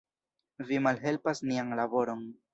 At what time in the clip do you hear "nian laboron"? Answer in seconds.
1.51-2.27